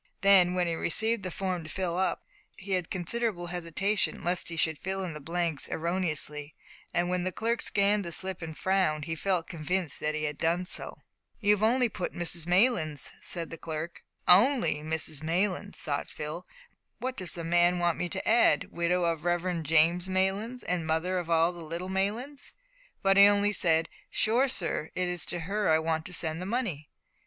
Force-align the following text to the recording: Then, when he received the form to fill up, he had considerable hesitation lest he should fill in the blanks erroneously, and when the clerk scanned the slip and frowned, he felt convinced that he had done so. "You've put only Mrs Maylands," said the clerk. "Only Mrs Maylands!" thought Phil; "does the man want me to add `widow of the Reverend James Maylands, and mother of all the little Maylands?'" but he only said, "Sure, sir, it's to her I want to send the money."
Then, 0.21 0.55
when 0.55 0.65
he 0.65 0.73
received 0.73 1.21
the 1.21 1.29
form 1.29 1.63
to 1.63 1.69
fill 1.69 1.95
up, 1.95 2.23
he 2.57 2.71
had 2.71 2.89
considerable 2.89 3.45
hesitation 3.53 4.23
lest 4.23 4.49
he 4.49 4.55
should 4.57 4.79
fill 4.79 5.03
in 5.03 5.13
the 5.13 5.19
blanks 5.19 5.69
erroneously, 5.69 6.55
and 6.91 7.07
when 7.07 7.23
the 7.23 7.31
clerk 7.31 7.61
scanned 7.61 8.03
the 8.03 8.11
slip 8.11 8.41
and 8.41 8.57
frowned, 8.57 9.05
he 9.05 9.13
felt 9.13 9.45
convinced 9.45 9.99
that 9.99 10.15
he 10.15 10.23
had 10.23 10.39
done 10.39 10.65
so. 10.65 10.97
"You've 11.39 11.59
put 11.59 11.65
only 11.67 11.87
Mrs 11.91 12.47
Maylands," 12.47 13.11
said 13.21 13.51
the 13.51 13.59
clerk. 13.59 14.03
"Only 14.27 14.77
Mrs 14.77 15.21
Maylands!" 15.21 15.77
thought 15.77 16.09
Phil; 16.09 16.47
"does 17.15 17.35
the 17.35 17.43
man 17.43 17.77
want 17.77 17.99
me 17.99 18.09
to 18.09 18.27
add 18.27 18.69
`widow 18.73 19.03
of 19.05 19.19
the 19.21 19.27
Reverend 19.27 19.67
James 19.67 20.09
Maylands, 20.09 20.63
and 20.63 20.87
mother 20.87 21.19
of 21.19 21.29
all 21.29 21.51
the 21.51 21.61
little 21.63 21.89
Maylands?'" 21.89 22.55
but 23.03 23.17
he 23.17 23.27
only 23.27 23.53
said, 23.53 23.87
"Sure, 24.09 24.47
sir, 24.47 24.89
it's 24.95 25.27
to 25.27 25.41
her 25.41 25.69
I 25.69 25.77
want 25.77 26.07
to 26.07 26.13
send 26.15 26.41
the 26.41 26.47
money." 26.47 26.89